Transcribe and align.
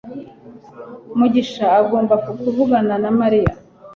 mugisha, 1.17 1.67
ugomba 1.83 2.15
kuvugana 2.25 2.95
na 3.03 3.09
Mariya 3.19 3.53